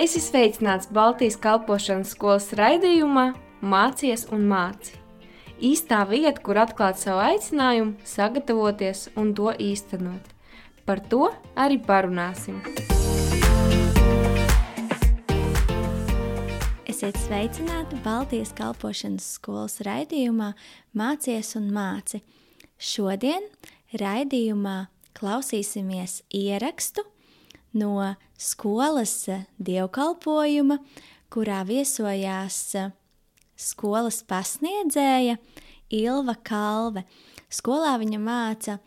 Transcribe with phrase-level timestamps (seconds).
[0.00, 4.94] Es esmu sveicināts Baltijas kalpošanas skolas raidījumā Mācies un māci.
[5.60, 10.30] Īstā vieta, kur atklāt savu aicinājumu, sagatavoties un to īstenot.
[10.88, 12.62] Par to arī parunāsim.
[16.88, 20.54] Esiet sveicināti Baltijas kalpošanas skolas raidījumā
[20.96, 22.24] Mācies un māci.
[22.80, 23.52] Šodien
[23.92, 27.04] raidījumā klausīsimies ierakstu
[27.72, 30.78] no skolas dievkalpojuma,
[31.30, 32.60] kurā viesojās
[33.60, 35.36] skolas pasniedzēja
[35.90, 37.04] Ilva Kalve.
[37.50, 38.78] Skolā viņa māca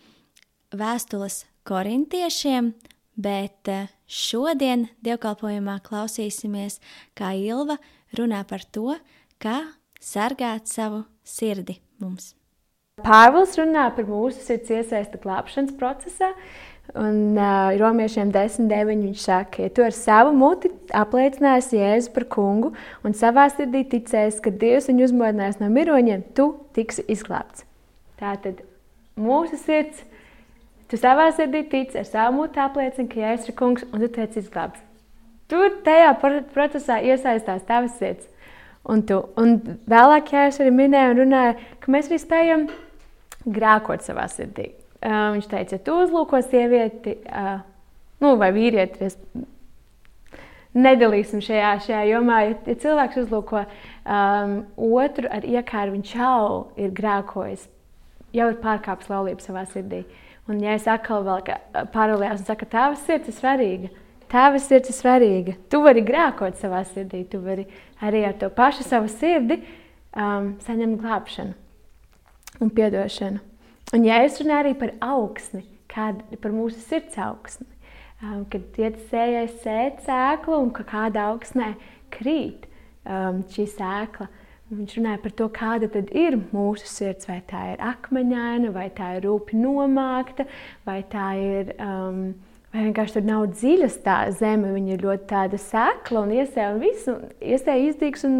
[0.74, 2.72] vēstules korintiešiem,
[3.16, 3.70] bet
[4.08, 6.80] šodien dievkalpojumā klausīsimies,
[7.16, 7.77] kā Ilva
[8.18, 8.96] runā par to,
[9.38, 9.60] kā
[10.04, 12.34] sargāt savu sirdi mums.
[13.04, 16.30] Pāvils runā par mūsu sirds iesaisti glābšanas procesā,
[16.92, 19.00] Un uh, romiešiem 10.9.
[19.08, 22.74] viņš saka, ja tu ar savu muti apliecināsi Jēzu par kungu
[23.07, 27.63] un savā sirdī ticēsi, ka Dievs viņu uzmodinās no miroņiem, tu tiksi izglābts.
[28.20, 28.62] Tātad
[29.18, 30.04] mūsu sirds,
[30.91, 34.38] tu savā sirdī tici, ar savu muti apliecini, ka Jēzus ir kungs un tu tiec
[34.44, 34.84] izglābts.
[35.50, 36.13] Tur tajā
[36.54, 38.29] procesā iesaistās tavs sirds.
[38.84, 39.57] Un, tu, un
[39.88, 42.70] vēlāk, es arī minēju un runāju, ka mēs arī spējam
[43.48, 47.18] grēkot savā sirdī viņš teica, ja tu uzlūko sievieti
[48.23, 49.10] nu, vai vīrieti,
[50.73, 52.40] nedalīsim šajā, šajā jomā.
[52.48, 56.45] Ja, ja cilvēks uzlūko um, otru ar iekāru, viņš jau
[56.79, 57.68] ir grēkojis,
[58.35, 60.04] jau ir pārkāpis laulību savā sirdī.
[60.49, 61.45] Un, ja es atkal vēl
[61.93, 63.93] paralēlās un saku, ka tavs sirds ir svarīga,
[64.31, 67.67] tavs sirds ir svarīga, tu vari grēkot savā sirdī, tu vari
[68.03, 71.56] arī ar to pašu savu sirdi um, saņemt glābšanu
[72.59, 73.53] un piedošanu.
[73.94, 77.68] Un, ja es runāju arī par augsni, kāda par mūsu sirds augsni,
[78.24, 81.75] um, kad iet sējai sēt sēklu un ka kāda augsnē
[82.16, 82.66] krīt
[83.06, 84.28] um, šī sēkla,
[84.73, 89.12] viņš runāja par to, kāda tad ir mūsu sirds, vai tā ir akmeņaina, vai tā
[89.19, 90.47] ir rūpi nomākta,
[90.90, 91.78] vai tā ir.
[91.78, 92.25] Um,
[92.73, 96.79] Vai vienkārši tur nav dziļas tā zeme, viņa ir ļoti tāda sēkla un iesēja un
[96.81, 98.40] visu, iesēja izdīgs un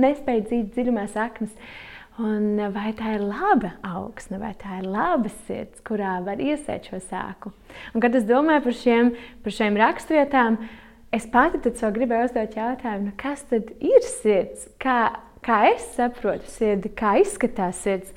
[0.00, 1.52] nespēja dzīt dziļumā saknes.
[1.52, 6.86] Uh, Un vai tā ir laba augsne, vai tā ir laba sirds, kurā var iesēt
[6.86, 7.50] šo sēklu.
[7.90, 9.10] Un, kad es domāju par šiem,
[9.42, 10.60] par šiem rakstvietām,
[11.14, 14.68] es pati sev gribēju uzdot jautājumu, nu, kas tad ir sirds?
[14.78, 18.14] Kā, kā es saprotu sirdi, kā izskatās sirds?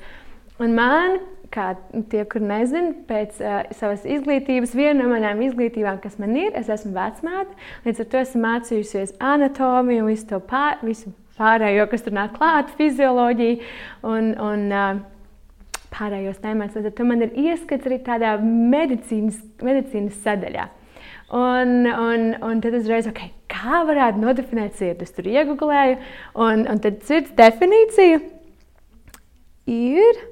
[0.62, 1.18] Un man,
[1.50, 1.72] kā
[2.12, 6.70] tie, kur nezina, pēc uh, savas izglītības, viena no manām izglītībām, kas man ir, es
[6.70, 12.16] esmu vecmāte, līdz ar to esmu mācījusies anatomiju visu to pār, visu pārējo, kas tur
[12.18, 13.60] nāk klāt, fizioloģiju
[14.08, 15.04] un, un
[15.94, 16.76] pārējos tēmats.
[16.78, 20.68] Tad man ir ieskats arī tādā medicīnas, medicīnas sadaļā.
[21.28, 25.04] Un, un, un tad es reiz, okay, kā varētu nodefinēt sirdi?
[25.04, 25.98] Es tur iegūlēju,
[26.40, 28.22] un, un tad sirds definīcija
[29.68, 30.22] ir,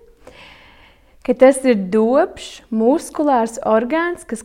[1.26, 4.40] ka tas ir dobšs, muskulārs orgāns, kas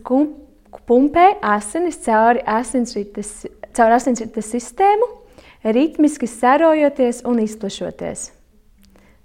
[0.90, 5.08] pumpē asinis cauri asinsrites, caur asinsrites sistēmu
[5.64, 8.32] ritmiski sarojoties un izplešoties.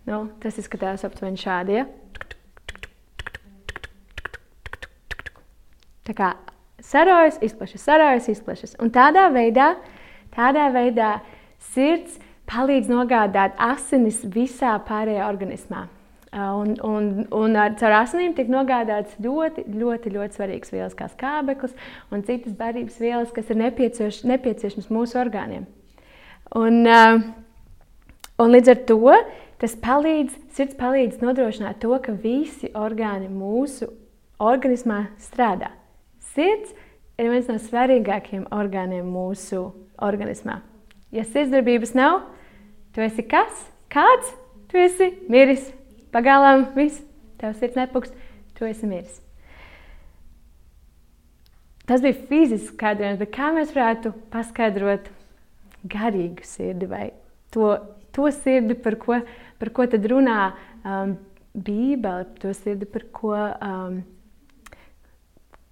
[0.07, 1.81] Nu, tas izskatās aptuveni šādi.
[1.81, 1.87] Ja?
[6.07, 6.29] Tā kā
[6.85, 8.77] sarojas, izplešas, sarojas, izplešas.
[8.83, 9.73] Un tādā veidā,
[10.37, 11.17] tādā veidā
[11.73, 15.89] sirds palīdz nogādāt asinis visā pārējā organismā.
[16.37, 21.73] Un, un, un ar, caur asinīm tiek nogādāts ļoti, ļoti, ļoti svarīgas vielas, kā skābeklis
[22.13, 25.65] un citas barības vielas, kas ir nepieciešamas mūsu orgāniem.
[26.55, 27.19] Un, uh,
[28.39, 29.17] un līdz ar to
[29.59, 33.89] tas palīdz, sirds palīdz nodrošināt to, ka visi orgāni mūsu
[34.39, 35.73] organismā strādā.
[36.37, 36.75] Sirds
[37.17, 39.71] ir viens no svarīgākajiem orgāniem mūsu
[40.03, 40.61] organismā.
[41.15, 42.21] Ja sirdsdarbības nav,
[42.93, 43.67] tu esi kas?
[43.93, 44.35] Kāds?
[44.71, 45.71] Tu esi miris.
[46.13, 47.01] Pagālām viss,
[47.41, 48.15] tev sirds nepukst,
[48.57, 49.23] tu esi miris.
[51.87, 55.07] Tas bija fizisks skaidrojums, bet kā mēs varētu paskaidrot
[55.93, 57.11] garīgu sirdi vai
[57.55, 57.77] to,
[58.13, 59.21] to sirdi, par ko,
[59.61, 60.41] par ko tad runā
[60.85, 61.17] um,
[61.57, 64.03] Bībele, to sirdi, par ko um,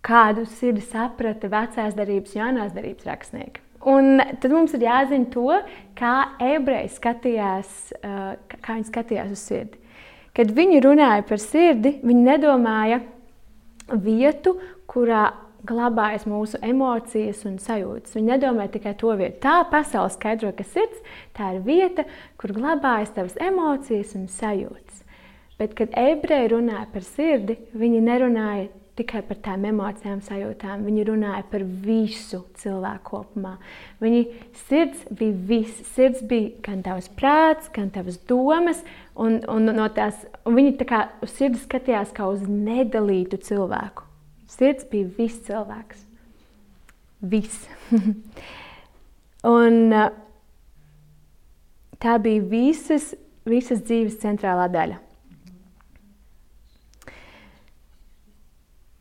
[0.05, 3.63] kādu sirdi saprata vecās darbības, jaunās darbības rakstnieki.
[3.85, 5.59] Un tad mums ir jāzina to,
[5.99, 9.81] kā ebreji skatījās, uh, kā viņi skatījās uz sirdi.
[10.35, 13.03] Kad viņi runāja par sirdi, viņi nedomāja
[13.93, 14.57] vietu,
[14.91, 15.29] kurā
[15.69, 18.15] glabājas mūsu emocijas un sajūtas.
[18.17, 19.41] Viņi nedomā tikai to vietu.
[19.47, 21.01] Tā pasaule skaidro, ka sirds
[21.37, 22.07] tā ir vieta,
[22.41, 25.03] kur glabājas tavas emocijas un sajūtas.
[25.59, 28.67] Bet, kad ebreji runāja par sirdi, viņi nerunāja
[28.99, 30.85] tikai par tām emocijām, sajūtām.
[30.87, 33.57] Viņi runāja par visu cilvēku kopumā.
[34.03, 34.23] Viņa
[34.67, 35.83] sirds bija viss.
[35.95, 38.83] Sirds bija gan tavs prāts, gan tavas domas.
[39.19, 44.04] Un, un no tās, un viņi tā kā uz sirdi skatījās kā uz nedalītu cilvēku.
[44.55, 46.05] Sirds bija viss cilvēks.
[47.25, 47.65] Viss.
[49.57, 49.97] un,
[52.05, 53.15] tā bija visas,
[53.49, 55.01] visas dzīves centrālā daļa.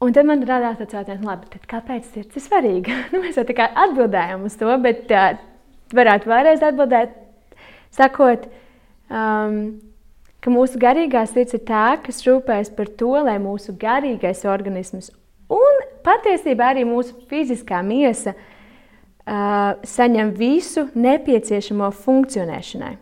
[0.04, 3.00] Un tad man radās tāds jautājums, labi, kāpēc sirds ir svarīga?
[3.14, 5.38] nu, mēs jau tā kā atbildējām uz to, bet uh,
[5.96, 7.16] varētu vēlreiz atbildēt,
[7.94, 8.50] sakot,
[9.08, 9.60] um,
[10.44, 15.14] ka mūsu garīgā sirds ir tā, kas rūpējas par to, lai mūsu garīgais organisms
[15.52, 22.98] un patiesībā arī mūsu fiziskā miesa uh, saņem visu nepieciešamo funkcionēšanai.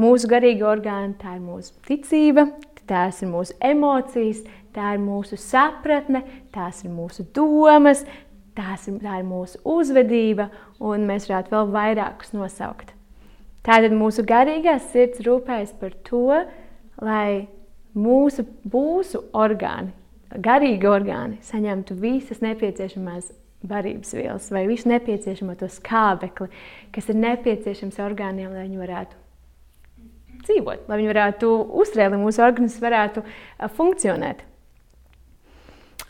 [0.00, 2.46] Mūsu garīga orgāna, tā ir mūsu ticība,
[2.88, 4.42] tās ir mūsu emocijas,
[4.74, 6.24] tā ir mūsu sapratne,
[6.54, 8.04] tās ir mūsu domas,
[8.56, 10.48] tās ir, tā ir mūsu uzvedība,
[10.80, 12.94] un mēs varētu vēl vairākus nosaukt.
[13.62, 16.40] Tātad mūsu garīgās sirds rūpējas par to,
[17.02, 17.46] lai
[17.94, 19.92] mūsu, mūsu orgāni,
[20.40, 23.32] garīgi orgāni, saņemtu visas nepieciešamās
[23.62, 26.48] barības vielas vai visu nepieciešamo to skābekli,
[26.94, 29.20] kas ir nepieciešams orgāniem, lai viņi varētu
[30.42, 31.50] dzīvot, lai viņi varētu
[31.82, 33.22] uzturēt, lai mūsu organisms varētu
[33.76, 34.42] funkcionēt.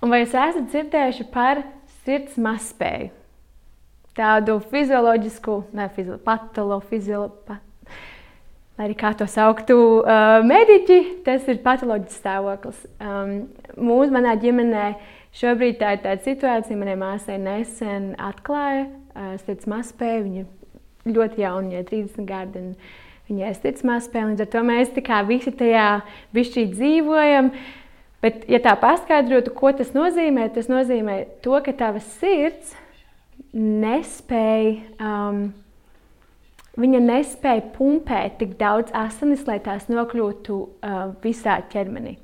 [0.02, 1.62] Un vai jūs esat dzirdējuši par
[2.02, 3.12] sirds mazspēju?
[4.16, 5.86] Tādu fizioloģisku, ne
[6.24, 7.62] patoloģisku, pat,
[8.78, 12.80] lai arī kā to sauktu, uh, mediķi, tas ir patoloģisks stāvoklis.
[13.02, 13.34] Um,
[13.76, 14.86] mūsu manā ģimenē
[15.36, 20.24] šobrīd tā ir tāda situācija, manai māsai nesen atklāja uh, sirds mazspēju.
[20.26, 22.64] Viņa ļoti jauna, viņai 30 gadi.
[23.30, 24.92] Viņai ir sirds mazspēja, līdz ar to mēs
[25.28, 25.86] visi tajā
[26.34, 27.52] višķī dzīvojam.
[28.22, 32.76] Bet, ja tā paskaidrotu, ko tas nozīmē, tas nozīmē to, ka tavs sirds
[33.52, 35.48] nespēja, um,
[36.80, 42.16] viņa nespēja pumpēt tik daudz asinis, lai tās nokļūtu uh, visā ķermenī.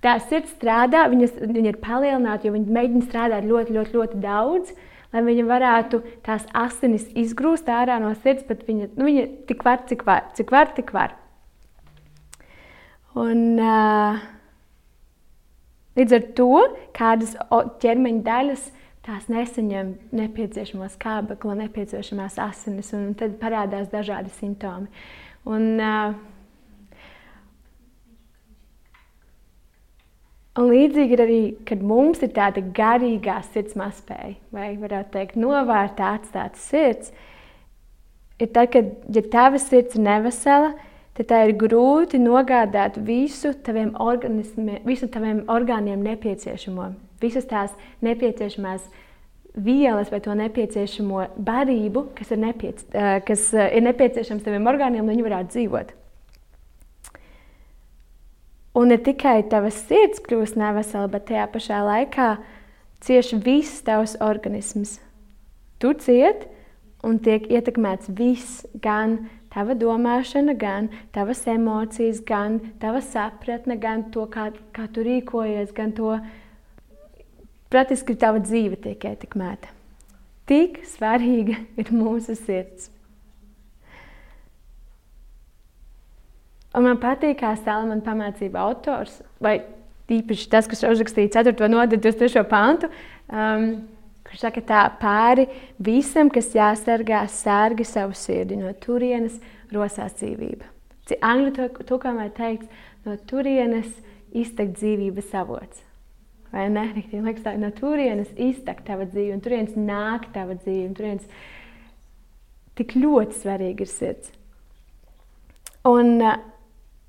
[0.00, 4.72] Tā sirds strādā, viņa, viņa ir palielināta, jo viņa mēģina strādāt ļoti, ļoti, ļoti daudz,
[5.12, 9.82] lai viņa varētu tās asinis izgrūst ārā no sirds, bet viņa, nu, viņa tik var,
[9.90, 11.16] cik var, cik var, tik var.
[13.18, 14.20] Un, uh,
[15.98, 16.60] Līdz ar to
[16.96, 17.32] kādas
[17.82, 18.68] ķermeņa daļas
[19.06, 24.90] tās nesaņem nepieciešamo skābekli, nepieciešamās asinis, un tad parādās dažādi simptomi.
[25.48, 25.80] Un,
[30.58, 36.08] Un līdzīgi ir arī, kad mums ir tāda garīgā sirds mazspēja, vai varētu teikt, novērtā
[36.18, 37.12] atstāt sirds,
[38.42, 40.72] ir tad, kad ja tava sirds ir nevesela,
[41.14, 43.94] tad tā ir grūti nogādāt visu taviem,
[44.88, 46.90] visu taviem orgāniem nepieciešamo,
[47.22, 47.72] visas tās
[48.04, 48.84] nepieciešamās
[49.54, 52.84] vielas vai to nepieciešamo barību, kas ir, nepiec
[53.26, 55.96] kas ir nepieciešams taviem orgāniem, lai viņi varētu dzīvot.
[58.78, 62.30] Un ne tikai tavs sirds kļūst nevesela, bet tajā pašā laikā
[63.02, 65.00] cieši viss tavs organisms.
[65.82, 66.46] Tu cieti
[67.02, 74.28] un tiek ietekmēts viss, gan tava domāšana, gan tavas emocijas, gan tava sapratne, gan to,
[74.30, 76.14] kā, kā tu rīkojies, gan to,
[77.70, 79.70] praktiski tava dzīve tiek ietekmēta.
[80.50, 82.90] Tik svarīga ir mūsu sirds.
[86.74, 89.56] Un man patīk, kā Stālamana pamācība autors, vai
[90.10, 91.66] īpaši tas, kas uzrakstīja 4.
[91.70, 92.44] nodaļu, 23.
[92.50, 92.90] pantu.
[93.30, 93.72] Um,
[94.26, 95.48] kurš saka, tā pāri
[95.82, 98.58] visam, kas jāsargā, sārgi savu sirdi.
[98.60, 99.40] No turienes
[99.74, 100.70] rosās dzīvība.
[101.26, 102.70] Angļu tūkojumā teikts,
[103.02, 103.90] no turienes
[104.30, 105.82] iztek dzīvības avots.
[106.50, 106.88] Vai ne?
[106.96, 111.26] Riktīgi, liekas, tā, no turienes iztek tava dzīve, un turienes nāk tava dzīve, un turienes
[112.78, 114.32] tik ļoti svarīgi ir sirds.
[115.86, 116.38] Un uh,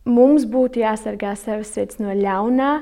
[0.05, 2.73] mums būtu jāsargā savas sirds no ļaunā,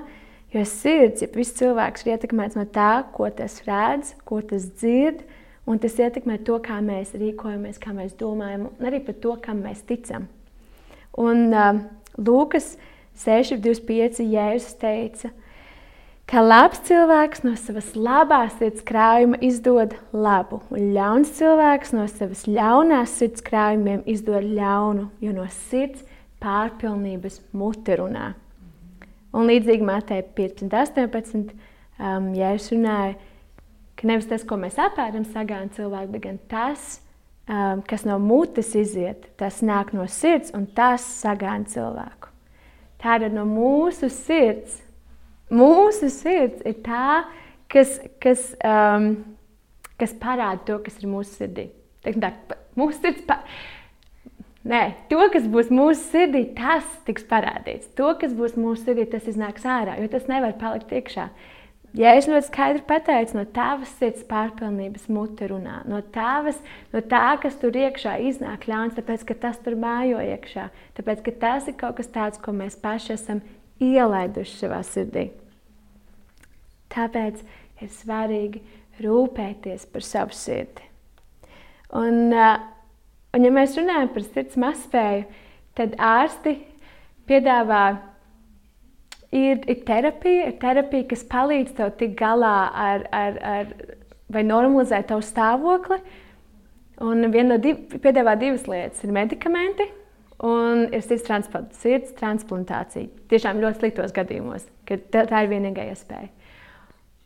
[0.50, 5.22] Jo sirds, ja viss cilvēks ir ietekmēts no tā, ko tas redz, ko tas dzird,
[5.70, 9.62] un tas ietekmē to, kā mēs rīkojamies, kā mēs domājam, un arī par to, kam
[9.62, 10.26] mēs ticam.
[11.22, 11.84] Un uh,
[12.18, 12.72] Lūkas
[13.22, 15.49] 6,25 Jēzus teica, ka
[16.38, 23.16] labs cilvēks no savas labās sirds krājuma izdod labu, un ļauns cilvēks no savas ļaunās
[23.18, 26.04] sirds krājumiem izdod ļaunu, jo no sirds
[26.38, 28.28] pārpilnības mute runā.
[29.34, 31.50] Un līdzīgi Matei 15, 18,
[31.98, 33.16] um, ja es runāju,
[33.98, 37.00] ka nevis tas, ko mēs apēdam, sagāna cilvēku, bet gan tas,
[37.50, 42.30] um, kas no mutes iziet, tas nāk no sirds un tas sagāna cilvēku.
[43.02, 44.78] Tāda no mūsu sirds
[45.54, 47.26] mūsu sirds ir tā,
[47.72, 49.12] kas, kas, um,
[50.00, 51.70] kas parāda to, kas ir mūsu sirdī.
[52.06, 52.34] Tā,
[52.80, 53.42] mūsu sirds pa...
[54.70, 57.94] Nē, to, kas būs mūsu sirdī, tas tiks parādīts.
[57.98, 61.30] To, kas būs mūsu sirdī, tas iznāks ārā, jo tas nevar palikt iekšā.
[61.98, 66.60] Ja es ļoti skaidri pateicu, no tavas sirds pārpilnības mute runā, no tavas,
[66.94, 70.68] no tā, kas tur iekšā iznāk ļauns, tāpēc, ka tas tur mājo iekšā,
[71.00, 73.42] tāpēc, ka tas ir kaut kas tāds, ko mēs paši esam
[73.84, 75.30] ielaiduši savā sirdī.
[76.90, 77.42] Tāpēc
[77.84, 78.62] ir svarīgi
[79.04, 80.86] rūpēties par savu sirdi.
[81.96, 85.26] Un, un ja mēs runājam par sirds mazspēju,
[85.80, 86.58] tad ārsti
[87.30, 87.84] piedāvā
[89.32, 93.72] ir, ir terapija, ir terapija, kas palīdz tev tikt galā ar, ar, ar
[94.30, 96.02] vai normalizēt tavu stāvokli.
[97.06, 99.88] Un viena no div, piedāvā divas lietas- ir medikamenti
[100.46, 103.10] un ir sirds, transplant, sirds transplantācija.
[103.32, 106.30] Tiešām ļoti sliktos gadījumos, kad tā, tā ir vienīgā iespēja.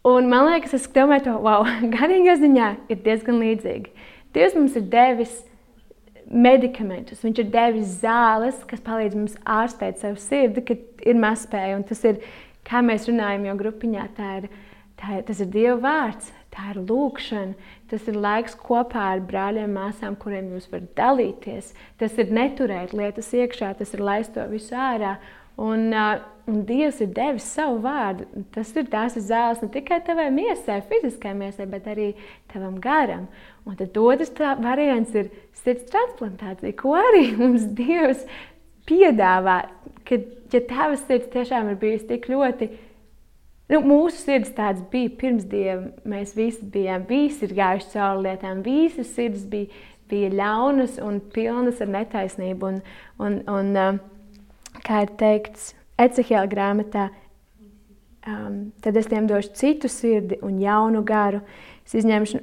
[0.10, 3.94] Un man liekas, es domāju, ka wow, garīgā ziņā ir diezgan līdzīgi.
[4.36, 5.44] Dievs mums ir devis
[6.34, 11.78] medikamentus, viņš ir devis zāles, kas palīdz mums ārstēt savu sirdi, kad ir mazspēja.
[11.78, 12.20] Un tas ir,
[12.68, 14.50] kā mēs runājam jau grupiņā, tā ir,
[15.04, 20.16] tā tas ir Dieva vārds, tā ir lūkšana, tas ir laiks kopā ar brāļiem, māsām,
[20.20, 21.74] kuriem jūs varat dalīties.
[22.00, 25.18] Tas ir neturēt lietas iekšā, tas ir laist to visu ārā.
[25.60, 28.26] Un, uh, un Dievs ir devis savu vārdu.
[28.56, 32.14] Tas ir tās ir zāles ne tikai tavai miesai, fiziskai miesai, bet arī
[32.54, 33.28] tavam garam.
[33.68, 35.30] Un tad otrs variants ir
[35.62, 38.26] sirds transplantācija, ko arī mums Dievs
[38.90, 39.60] piedāvā.
[40.08, 42.72] Kad ja tavs sirds tiešām ir bijusi tik ļoti.
[43.72, 45.88] Nu, mūsu sirds tāds bija pirms dieva.
[46.08, 49.70] Mēs visi bijām, visi ir gājuši cauri lietām, visas sirds bija,
[50.12, 52.74] bija ļaunas un pilnas ar netaisnību.
[52.74, 52.82] Un,
[53.24, 55.72] un, un, uh, kā ir teikts
[56.04, 57.08] Ecehēla grāmatā,
[58.28, 61.44] um, tad es tiem došu citu sirdi un jaunu garu.
[61.86, 62.42] Es izņemšu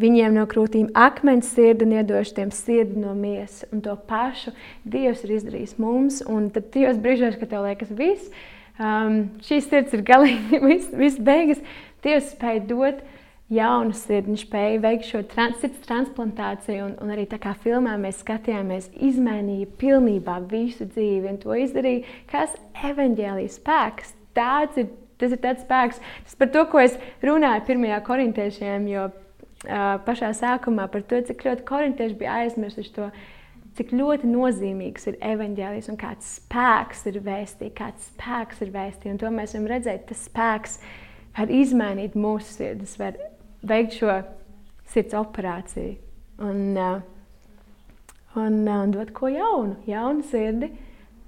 [0.00, 3.64] viņiem no krūtīm akmens sirdi un iedošu tiem sirdi no miesas.
[3.72, 4.52] Un to pašu
[4.84, 6.20] Dievs ir izdarījis mums.
[6.28, 8.34] Un tad tajos brīžos, kad tev liekas, viss,
[8.80, 11.62] um, šīs sirds ir galīgi, viss, viss beigas,
[12.00, 13.02] Dievs spēja dot
[13.50, 16.86] jaunu sirdi, viņš spēja veikt šo trans, sirds transplantāciju.
[16.86, 21.32] Un, un arī tā kā filmā mēs skatījāmies, izmainīja pilnībā visu dzīvi.
[21.32, 22.54] Un to izdarīja kas
[22.90, 24.14] evaņģēlijas spēks.
[24.38, 26.94] Tāds ir, tas ir tāds spēks, tas par to, ko es
[27.26, 33.10] runāju pirmajā korintiešiem, jo uh, pašā sākumā par to, cik ļoti korintieši bija aizmirsuši to.
[33.80, 39.14] Cik ļoti nozīmīgs ir evanģēlijs un kāds spēks ir vēstījis, kāds spēks ir vēstījis.
[39.14, 40.74] Un to mēs varam redzēt, tas spēks
[41.38, 43.16] var izmainīt mūsu sirdis, var
[43.64, 44.18] veikt šo
[44.92, 45.94] sirds operāciju
[46.44, 47.00] un, uh,
[48.34, 50.68] un, uh, un dot ko jaunu, jaunu sirdi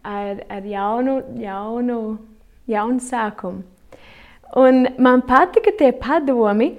[0.05, 1.99] ar, ar jaunu, jaunu,
[2.69, 3.65] jaunu sākumu.
[4.61, 6.75] Un man patika tie padomi,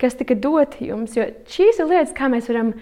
[0.00, 2.72] kas tika doti jums, jo šīs ir lietas, kā mēs varam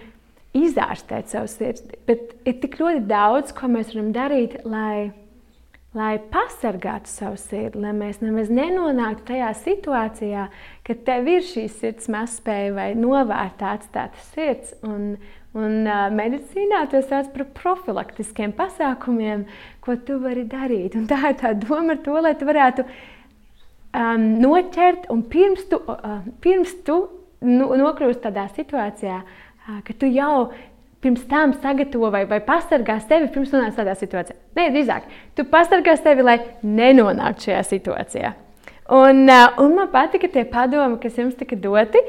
[0.57, 1.99] izārstēt savu sirdi.
[2.09, 5.11] Bet ir tik ļoti daudz, ko mēs varam darīt, lai
[5.97, 10.45] lai pasargātu savu sirdi, lai mēs nemaz nenonāktu tajā situācijā,
[10.85, 14.75] ka tev ir šī sirds mazspēja vai novērtā atstāta sirds.
[14.85, 15.15] Un,
[15.57, 19.47] un uh, medicīnā tas sauc par profilaktiskiem pasākumiem,
[19.81, 20.97] ko tu vari darīt.
[20.99, 25.81] Un tā ir tā doma ar to, lai tu varētu um, noķert un pirms tu,
[25.89, 27.01] uh, pirms tu
[27.41, 29.48] nu, nokļūsi tādā situācijā, uh,
[29.85, 30.49] ka tu jau
[31.03, 34.35] pirms tam sagatavo vai, vai pasargā sevi pirms nonākt tādā situācijā.
[34.57, 38.33] Nē, drīzāk, tu pasargā sevi, lai nenonāktu šajā situācijā.
[38.89, 42.01] Un, un man patika tie padomi, kas jums tika doti.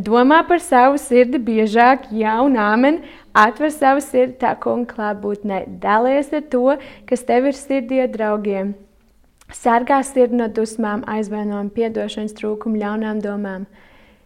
[0.00, 3.02] Domā par savu sirdi biežāk, jau un āmen,
[3.36, 8.72] atver savu sirdi tā kunga klātbūtnē, dalies ar to, kas tev ir sirdī ar draugiem.
[9.52, 13.68] Sargā sirdi no dusmām, aizvainojuma, piedošanas trūkuma, ļaunām domām.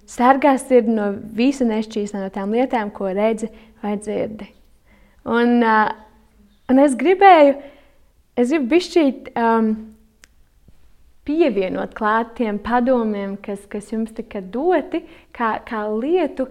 [0.08, 3.50] Sargā sirdi no visa nešķīstā, no tām lietām, ko redzi,
[3.82, 4.48] vai dzirdi.
[5.28, 5.90] Un, uh,
[6.72, 7.58] un es gribēju,
[8.40, 9.72] es gribu bišķīt um,
[11.28, 15.02] pievienot klāt tiem padomiem, kas, kas jums tika doti,
[15.36, 16.48] kā, kā lietu,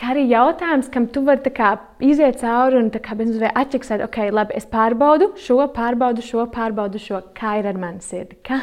[0.00, 5.34] kā arī jautājums, kam tu vari kā, iziet cauri un atķeksēt, ok, labi, es pārbaudu
[5.36, 8.40] šo, pārbaudu šo, pārbaudu šo, kā ir ar mani sirdi.
[8.46, 8.62] Kā,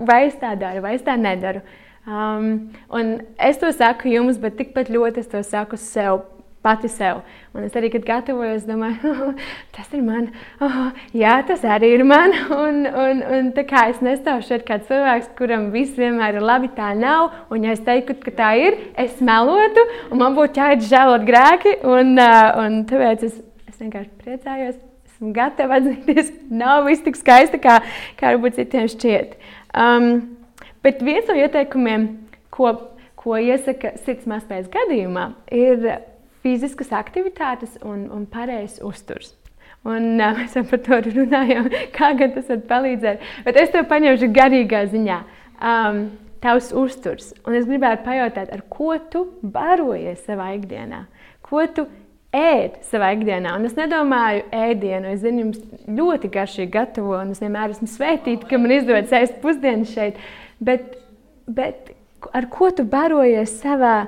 [0.00, 1.60] vai es tā daru, vai es tā nedaru.
[2.02, 6.24] Um, un es to saku jums, bet tikpat ļoti es to saku sev
[6.62, 7.20] pati sev.
[7.54, 10.28] Un es arī, kad gatavojos, domāju, oh, tas ir man,
[10.62, 10.84] oh,
[11.16, 12.34] jā, tas arī ir man.
[12.62, 16.70] Un, un, un tā kā es nestāvu šeit kā cilvēks, kuram viss vienmēr ir labi,
[16.76, 17.32] tā nav.
[17.52, 21.74] Un ja es teiktu, ka tā ir, es melotu, un man būtu jāiet žēlot grēki.
[21.88, 24.78] Un, uh, un tāpēc es, es vienkārši priecājos.
[25.12, 27.80] Esmu gatava atzīties, nav viss tik skaisti, kā,
[28.20, 29.36] kā varbūt citiem šķiet.
[29.72, 30.41] Um,
[30.84, 32.08] bet viens no ieteikumiem,
[32.54, 32.72] ko,
[33.18, 35.86] ko iesaka sirds mazspējas gadījumā, ir
[36.42, 39.36] fiziskas aktivitātes un, un pareizs uzturs.
[39.82, 43.30] Un uh, mēs jau par to runājām, kā tas var palīdzēt.
[43.46, 45.22] Bet es tev paņemšu garīgā ziņā.
[45.62, 46.04] Um,
[46.42, 47.32] tavs uzturs.
[47.46, 51.04] Un es gribētu pajautāt, ar ko tu barojies savā ikdienā?
[51.46, 51.86] Ko tu
[52.34, 53.54] ēd savā ikdienā?
[53.58, 55.12] Un es nedomāju ēdienu.
[55.12, 55.60] Es zinu, jums
[56.00, 60.18] ļoti garšīgi gatavo, un es vienmēr esmu svētīta, ka man izdodas ēst pusdienas šeit.
[60.62, 60.98] Bet,
[61.46, 61.94] bet
[62.32, 64.06] ar ko tu barojies savā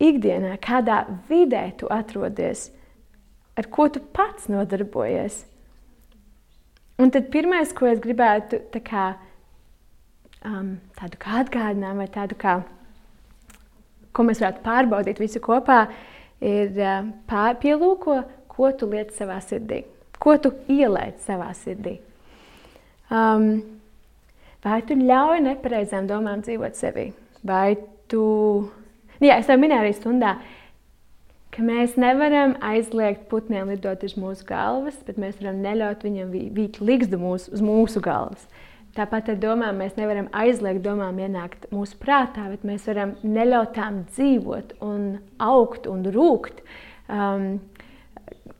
[0.00, 0.54] ikdienā?
[0.62, 2.68] Kādā vidē tu atrodies?
[3.60, 5.44] ar ko tu pats nodarbojies.
[7.00, 9.06] Un tad pirmais, ko es gribētu tā kā,
[10.44, 12.58] um, tādu kā atgādinājumu, vai tādu kā,
[14.16, 15.82] ko mēs varētu pārbaudīt visi kopā,
[16.44, 18.20] ir uh, pār, pielūko,
[18.52, 19.82] ko tu lieti savā sirdī,
[20.20, 21.98] ko tu ielaic savā sirdī.
[23.10, 23.79] Um,
[24.64, 27.10] vai tu ļauj nepareizām domām dzīvot sevī?
[27.46, 27.76] Vai
[28.10, 28.22] tu,
[29.22, 30.34] jā, es tev minēju arī stundā,
[31.54, 36.80] ka mēs nevaram aizliegt putniem lidot uz mūsu galvas, bet mēs varam neļaut viņam vīt
[36.80, 38.44] līgstu mūsu, uz mūsu galvas.
[38.96, 44.00] Tāpat ar domām mēs nevaram aizliegt domām ienākt mūsu prātā, bet mēs varam neļaut tām
[44.10, 46.64] dzīvot un augt un rūkt.
[47.06, 47.60] Um,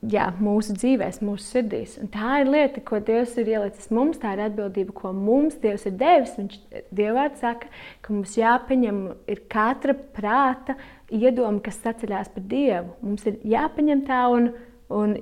[0.08, 1.96] jā, mūsu dzīvēm, mūsu sirdīs.
[2.00, 4.20] Un tā ir lieta, ko Dievs ir ielicis mums.
[4.20, 6.36] Tā ir atbildība, ko mums Dievs ir devis.
[6.38, 6.56] Viņš
[6.96, 7.68] Dievs saka,
[8.00, 9.02] ka mums jāpieņem
[9.52, 10.78] katra prāta
[11.10, 12.94] iedoma, kas saceļās par Dievu.
[13.04, 14.50] Mums ir jāpieņem tā un,
[14.88, 15.14] un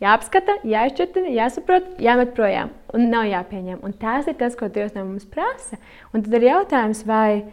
[0.00, 2.72] jāapskata, jāizšķirtina, jāsaprot, jāmet projām.
[2.96, 3.84] Un nav jāpieņem.
[3.84, 5.80] Un tas ir tas, ko Dievs no mums prasa.
[6.14, 7.44] Un tad ir jautājums, vai,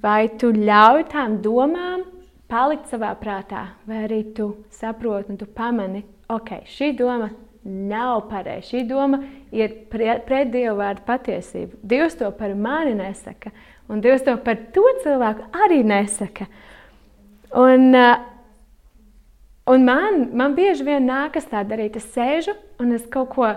[0.00, 2.15] vai tu ļauj tām domām
[2.50, 7.30] palikt savā prātā, vai arī tu saproti un tu pamani, ok, šī doma
[7.66, 8.68] nav pareiza.
[8.70, 9.20] Šī doma
[9.54, 11.80] ir pret, pret Dievu vārdu patiesību.
[11.82, 13.50] Dievs to par mani nesaka,
[13.90, 16.46] un Dievs to par to cilvēku arī nesaka.
[17.56, 18.18] Un, uh,
[19.70, 21.98] un man, man bieži vien nākas tā darīt.
[21.98, 23.54] Es sēžu un es kaut ko.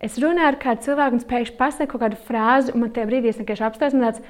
[0.00, 3.28] Es runāju ar kādu cilvēku, un pēkšņi pasaku kaut kādu frāzi, un man tajā brīdī
[3.28, 4.22] es vienkārši apstāstos, un tāds,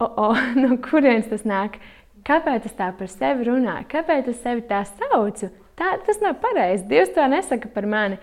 [0.00, 1.76] oh, oh, no kurienes tas nāk?
[2.26, 3.88] Kāpēc es tā par sevi runāju?
[3.90, 5.50] Kāpēc es sevi tā saucu?
[5.78, 6.86] Tā, tas nav pareizi.
[6.90, 8.18] Dievs to nesaka par mani.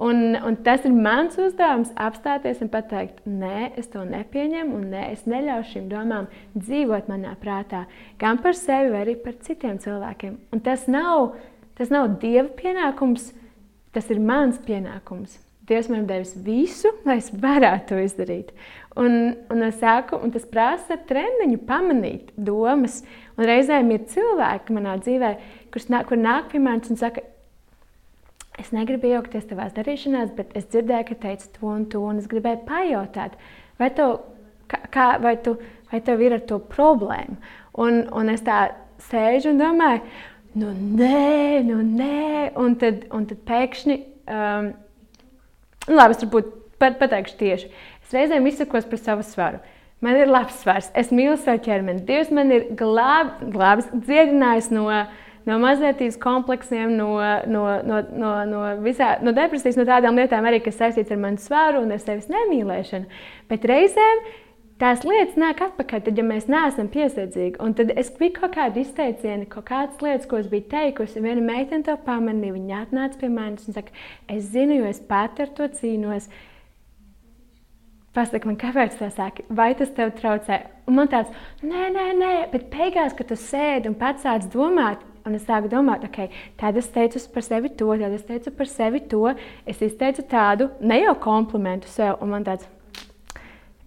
[0.00, 5.02] Un, un tas ir mans uzdevums apstāties un pateikt, nē, es to nepieņemu, un nē,
[5.12, 7.82] es neļaušu šīm domām dzīvot manā prātā.
[8.22, 10.38] Gan par sevi, gan arī par citiem cilvēkiem.
[10.56, 11.34] Un tas nav,
[11.76, 13.28] tas nav Dieva pienākums,
[13.92, 15.36] tas ir mans pienākums.
[15.70, 18.50] Dievs man ir devis visu, lai es varētu to izdarīt.
[18.98, 23.04] Un, un, saku, un tas prasa treniņu pamanīt domas.
[23.38, 25.30] Un reizēm ir cilvēki manā dzīvē,
[25.70, 27.22] kurš nāk, kur nāk pie manis un saka,
[28.60, 32.28] es negribu iejaukties tavās darīšanās, bet es dzirdēju, ka teici to un to, un es
[32.30, 33.38] gribēju pajautāt,
[33.80, 34.10] vai, to,
[34.68, 35.54] kā, vai, tu,
[35.92, 37.38] vai tev ir ar to problēmu.
[37.80, 38.60] Un, un es tā
[39.06, 40.02] sēžu un domāju,
[40.60, 44.72] nu nē, nu nē, un tad, un tad pēkšņi, um,
[45.90, 47.70] nu labi, es varbūt pat, pateikšu tieši.
[48.04, 49.60] Es reizēm izsakos par savu svaru.
[50.00, 52.06] Man ir labs svars, es mīlu savu ķermeni.
[52.08, 54.86] Dievs man ir glāb, glābis, dziedinājis no,
[55.44, 57.10] no mazvērtības kompleksiem, no,
[57.52, 61.42] no, no, no, no, visā, no depresijas, no tādām lietām, arī, kas saistīts ar manu
[61.42, 63.20] svaru un ar sevis nemīlēšanu.
[63.52, 64.24] Bet reizēm
[64.80, 67.60] tās lietas nāk atpakaļ, tad, ja mēs neesam piesardzīgi.
[67.62, 71.22] Un tad es biju kaut kāda izteiciena, kaut kādas lietas, ko es biju teikusi.
[71.24, 73.94] Viena meitene to pamanīja, viņa atnāca pie manis un saka,
[74.30, 76.30] es zinu, jo es pati ar to cīnos.
[78.16, 79.44] Pasaki man, kāpēc tā saki?
[79.54, 80.64] Vai tas tev traucē?
[80.90, 81.30] Un man tāds,
[81.62, 85.70] nē, nē, nē, bet beigās, kad tu sēdi un pats sāc domāt, un es sāku
[85.70, 86.26] domāt, ok,
[86.58, 89.22] tad es teicu par sevi to, tad es teicu par sevi to,
[89.68, 92.66] es izteicu tādu ne jau komplimentu sev, un man tāds,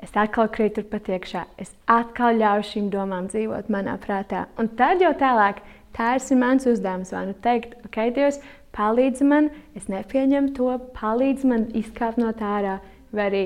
[0.04, 4.46] es atkal krītu turpat iekšā, es atkal ļauju šīm domām dzīvot manā prātā.
[4.60, 5.62] Un tad jau tālāk,
[5.96, 8.42] tā ir mans uzdevums, vai nu teikt, ok, Dievs,
[8.76, 12.78] palīdzi man, es nepieņemu to, palīdzi man izkāpt no tā ārā,
[13.14, 13.44] vai arī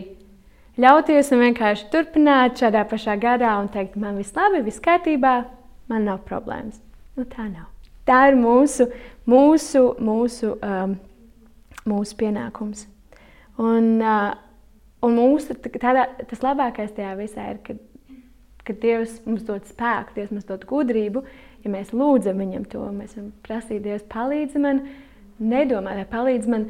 [0.82, 5.38] ļauties un vienkārši turpināt šādā pašā garā un teikt, man viss labi, viss kārtībā,
[5.92, 6.82] man nav problēmas.
[7.18, 7.70] Nu, tā nav.
[8.08, 8.88] Tā ir mūsu,
[9.28, 10.94] mūsu, mūsu, um,
[11.90, 12.86] mūsu pienākums.
[13.58, 14.36] Un, uh,
[15.06, 17.82] un mūsu, tādā, tas labākais tajā visā ir, kad,
[18.68, 21.24] kad Dievs mums dod spēku, Dievs mums dod gudrību.
[21.66, 24.84] Ja mēs lūdzam Viņam to, mēs varam prasīt, Dievs, palīdzi man,
[25.40, 26.70] nedomāt, palīdzi man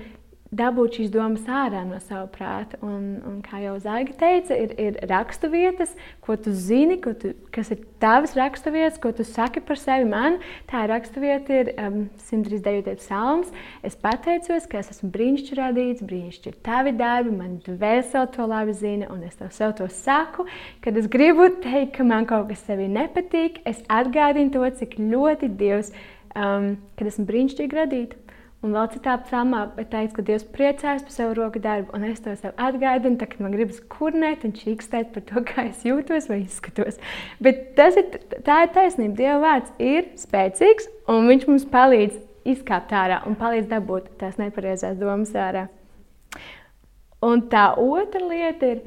[0.56, 2.78] dabūt šīs domas ārā no sava prāta.
[2.86, 7.72] Un, un kā jau Zaiga teica, ir, ir raksturvietas, ko tu zini, ko tu, kas
[7.74, 10.08] ir tavas raksturvietas, ko tu saki par sevi.
[10.08, 12.96] Man tā raksturvieta ir um, 139.
[13.02, 13.52] psalms.
[13.86, 19.10] Es pateicos, ka es esmu brīnišķīgi radīts, brīnišķīgi tavi darbi, man dvēseli to labi zina,
[19.14, 20.48] un es tev sev to saku.
[20.86, 25.52] Kad es gribu teikt, ka man kaut kas sevi nepatīk, es atgādinu to, cik ļoti
[25.58, 25.92] Dievs,
[26.38, 28.27] um, kad esmu brīnišķīgi radīts
[28.66, 32.32] Un vēl citā psalmā teica, ka Dievs priecājas par savu roku darbu, un es to
[32.40, 36.40] sev atgādinu, tad, kad man gribas kurnēt un čīkstēt par to, kā es jūtos vai
[36.42, 36.98] izskatos.
[37.44, 38.18] Bet ir,
[38.48, 39.14] tā ir taisnība.
[39.20, 42.18] Dieva vārds ir spēcīgs, un viņš mums palīdz
[42.50, 45.68] izkāpt ārā un palīdz dabūt tās nepareizās domas ārā.
[47.28, 48.84] Un tā otra lieta ir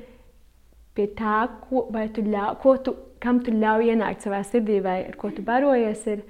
[0.98, 5.18] pie tā, ko, tu ļau, ko tu, kam tu ļauj ienākt savā sirdī, vai ar
[5.18, 6.22] ko tu barojies, ir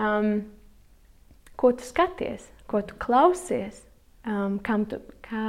[0.00, 0.38] um,
[1.60, 3.82] ko tu skaties ko tu klausies,
[4.26, 5.46] um, kam tu, kā,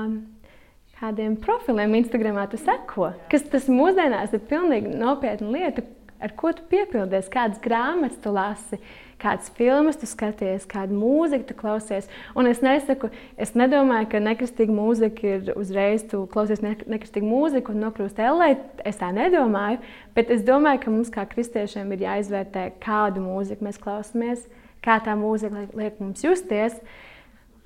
[0.99, 3.11] kādiem profiliem Instagramā tu seko.
[3.31, 5.85] Kas tas mūsdienās ir pilnīgi nopietna lieta,
[6.21, 8.79] ar ko tu piepildies, kādas grāmatas tu lasi,
[9.21, 12.09] kādas filmas tu skaties, kādu mūziku tu klausies.
[12.37, 17.83] Un es nesaku, es nedomāju, ka nekristīga mūzika ir uzreiz, tu klausies nekristīgu mūziku un
[17.85, 18.51] nokļūst ellē.
[18.85, 19.81] Es tā nedomāju,
[20.17, 24.47] bet es domāju, ka mums kā kristiešiem ir jāizvērtē, kādu mūziku mēs klausāmies,
[24.85, 26.77] kā tā mūzika liek mums justies.
[26.77, 27.03] Uh,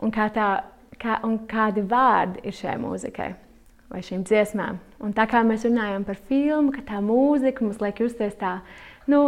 [0.02, 0.50] un, kā tā,
[1.02, 3.32] kā, un kādi vārdi ir šai mūzikai
[3.92, 4.80] vai šīm dziesmām.
[5.04, 8.60] Un tā kā mēs runājam par filmu, ka tā mūzika mums liek justies tā,
[9.12, 9.26] nu,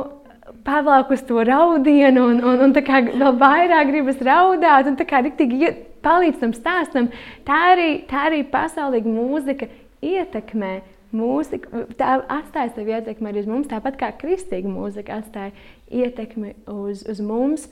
[0.63, 5.07] pavelk uz to raudienu, un, un, un tā kā vēl vairāk gribas raudāt, un tā
[5.07, 5.71] kā riktīgi
[6.03, 7.11] palīdz tam stāstam,
[7.47, 9.69] tā arī, tā arī pasaulīga mūzika
[10.03, 10.79] ietekmē.
[11.13, 15.51] Mūzika, tā atstāja savu ietekmi arī uz mums, tāpat kā kristīga mūzika atstāja
[15.93, 17.67] ietekmi uz, uz mums.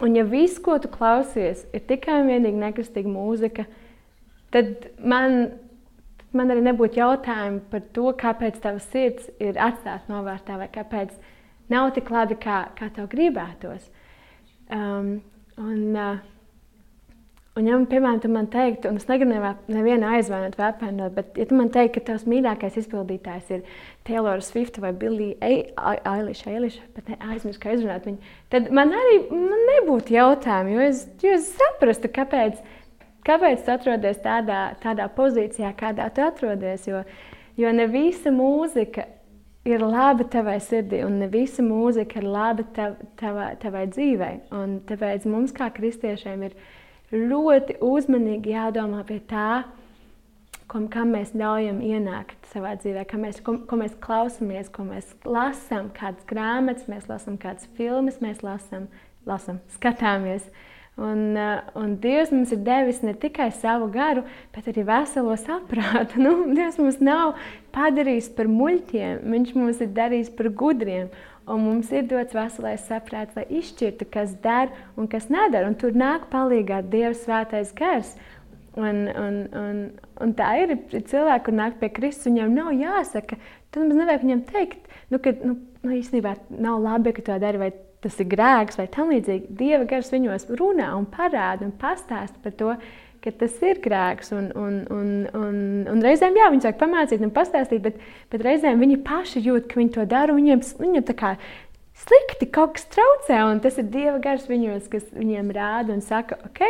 [0.00, 3.66] Un ja viss, ko tu klausies, ir tikai un vienīgi nekristīga mūzika,
[4.54, 5.52] tad man,
[6.32, 11.12] man arī nebūtu jautājumu par to, kāpēc tavs sirds ir atstāts novārtā vai kāpēc
[11.72, 13.84] nav tik labi, kā, kā tev gribētos.
[14.72, 15.18] Um,
[15.60, 16.16] un, uh,
[17.52, 19.36] Un, ja, piemēram, tu man teiktu, un es negribu
[19.68, 23.66] nevienu aizvainot vai apvainot, bet, ja tu man teiktu, ka tavs mīļākais izpildītājs ir
[24.08, 29.66] Taylor Swift vai Billie Eilish, Eilish pat aizmirsu, kā izrunāt viņu, tad man arī man
[29.68, 32.64] nebūtu jautājumu, jo es, jo es saprastu, kāpēc,
[33.28, 37.04] kāpēc tu atrodies tādā, tādā pozīcijā, kādā tu atrodies, jo,
[37.60, 39.10] jo ne visa mūzika
[39.68, 44.78] ir laba tavai sirdī, un ne visa mūzika ir laba tav, tavai, tavai dzīvei, un
[44.88, 46.56] tāpēc mums kā kristiešiem ir
[47.12, 49.64] ļoti uzmanīgi jādomā pie tā,
[50.72, 55.92] ko, kam mēs ļaujam ienākt savā dzīvē, mēs, ko, ko mēs klausāmies, ko mēs lasām,
[55.96, 58.88] kādas grāmatas mēs lasām, kādas filmas mēs lasām,
[59.28, 60.48] lasām skatāmies.
[61.00, 66.20] Un, uh, un Dievs mums ir devis ne tikai savu garu, bet arī veselo saprātu.
[66.24, 67.38] Nu, Dievs mums nav
[67.72, 71.08] padarījis par muļķiem, Viņš mums ir darījis par gudriem.
[71.50, 75.66] Un mums ir dots veselais saprāts, lai izšķirtu, kas der un kas nedara.
[75.66, 78.14] Un tur nāk palīdzīgā Dieva svētais gars.
[78.78, 79.80] Un, un, un,
[80.22, 82.30] un tā ir cilvēki, kur nāk pie Kristus.
[82.30, 83.36] Viņam nav jāsaka,
[83.74, 87.60] tad mums nevajag viņam teikt, nu, ka nu, nu, īstenībā nav labi, ka to dari,
[87.60, 89.50] vai tas ir grēks, vai tam līdzīgi.
[89.58, 92.76] Dieva gars viņos runā un parāda un pastāsta par to,
[93.22, 94.32] ka tas ir grēks.
[94.36, 95.58] Un, un, un, un,
[95.92, 98.00] un reizēm jā, viņi sāk pamācīt un pastāstīt, bet,
[98.32, 100.36] bet reizēm viņi paši jūt, ka viņi to dara.
[100.36, 101.34] Viņiem, viņiem tā kā
[102.02, 106.40] slikti kaut kas traucē, un tas ir Dieva gars viņos, kas viņiem rāda un saka,
[106.48, 106.64] ok.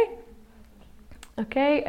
[1.42, 1.80] Okay,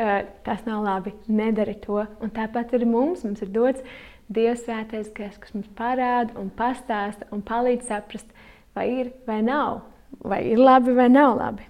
[0.45, 1.12] tas nav labi.
[1.28, 1.99] Nedari to.
[2.23, 3.84] Un tāpat arī mums, mums ir dots
[4.32, 8.30] Dieva svētais gars, kas mums parāda un pastāsta un palīdz saprast,
[8.73, 9.84] vai ir vai nav,
[10.23, 11.67] vai ir labi vai nav labi.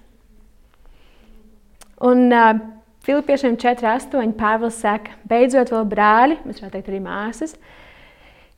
[2.03, 2.62] Un, uh,
[3.04, 7.58] Filipiešiem 4,8 Pāvils saka, beidzot, vēl brāļi, mēs varētu teikt, arī māsas,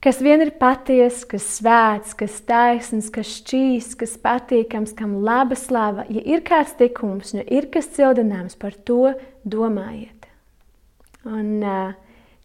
[0.05, 6.05] kas vien ir patiesa, kas svēts, kas taisns, kas šķīs, kas patīkams, kam laba slava,
[6.13, 9.15] ja ir kāds tikums, ja ir kas cildināms, par to
[9.49, 10.29] domājiet.
[11.25, 11.65] Un,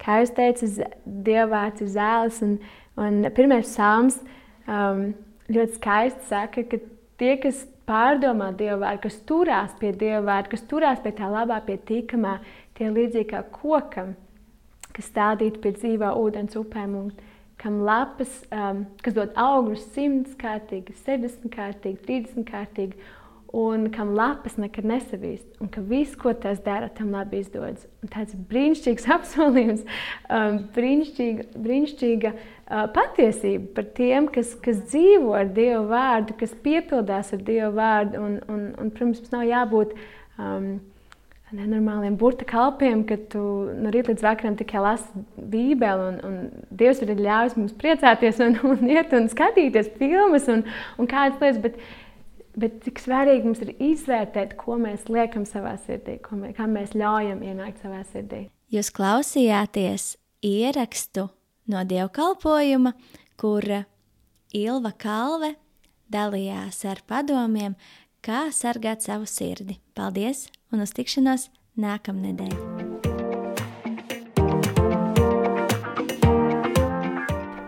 [0.01, 2.57] kā jūs teicat, Dievvvārds ir zēlis, un,
[2.97, 4.17] un pirmais psalms
[4.65, 5.11] um,
[5.53, 6.81] ļoti skaisti saka, ka
[7.21, 11.59] tie, kas pārdomā Dieva vārdu, kas turās pie Dieva vārdu, kas turās pie tā labā,
[11.66, 12.38] pie tīkamā,
[12.79, 14.14] tie līdzīgi kā kokam,
[14.94, 17.11] kas stādīti pie dzīvā ūdens upēm un
[17.61, 22.96] kam lapas, um, kas dod augļus simts kārtīgi, 70 kārtīgi, 30 kārtīgi,
[23.53, 27.87] un kam lapas nekad nesavīst, un ka viss, ko tas dara, tam labi izdodas.
[28.03, 29.83] Un tāds brīnišķīgs apsolījums,
[30.31, 37.35] um, brīnišķīga, brīnišķīga uh, patiesība par tiem, kas, kas dzīvo ar Dievu vārdu, kas piepildās
[37.35, 38.23] ar Dievu vārdu.
[38.23, 39.97] Un, un, un, protams, mums nav jābūt
[40.39, 40.69] um,
[41.57, 43.41] nenormāliem burta kalpiem, ka tu
[43.75, 48.55] no rīta līdz vakaram tikai lasi Bībeli, un, un Dievs ir ļāvis mums priecāties un,
[48.71, 50.63] un iet un skatīties filmas un,
[51.03, 51.59] un kādas lietas.
[51.67, 51.83] Bet,
[52.61, 57.42] bet cik svarīgi mums ir izvērtēt, ko mēs liekam savā sirdī, mēs, kā mēs ļaujam
[57.46, 58.46] ienākt savā sirdī.
[58.70, 60.14] Jūs klausījāties
[60.46, 61.29] ierakstu
[61.70, 62.94] no dievkalpojuma,
[63.40, 63.66] kur
[64.57, 65.55] Ilva Kalve
[66.11, 67.77] dalījās ar padomiem,
[68.25, 69.79] kā sargāt savu sirdi.
[69.96, 71.49] Paldies un uz tikšanos
[71.81, 72.55] nākamnedēļ!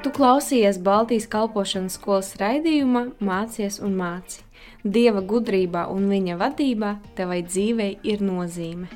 [0.02, 4.42] Tu klausies Baltijas kalpošanas skolas raidījumā Mācies un māci.
[4.83, 8.88] Dieva gudrībā un viņa vadībā tevai dzīvei ir nozīme.